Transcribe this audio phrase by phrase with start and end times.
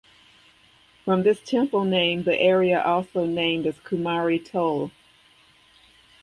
[1.05, 4.89] From this temple name the area also named as kumari tole.